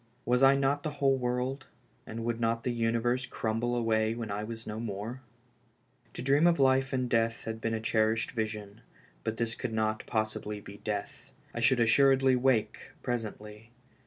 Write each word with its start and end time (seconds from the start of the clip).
Was 0.25 0.41
I 0.41 0.55
not 0.55 0.81
the 0.81 0.89
whole 0.97 1.15
world, 1.15 1.67
and 2.07 2.25
would 2.25 2.39
not 2.39 2.63
the 2.63 2.71
universe 2.73 3.27
crumble 3.27 3.75
away 3.75 4.15
when 4.15 4.31
I 4.31 4.43
w^as 4.43 4.65
no 4.65 4.79
more? 4.79 5.21
To 6.15 6.23
dream 6.23 6.47
of 6.47 6.59
life 6.59 6.91
in 6.91 7.07
death 7.07 7.45
had 7.45 7.61
been 7.61 7.75
a 7.75 7.79
cherished 7.79 8.31
vision, 8.31 8.81
but 9.23 9.37
this 9.37 9.53
could 9.53 9.73
not 9.73 10.07
possibly 10.07 10.59
be 10.59 10.77
death. 10.77 11.33
I 11.53 11.59
should 11.59 11.79
assuredly 11.79 12.33
awake 12.33 12.93
presently. 13.03 13.69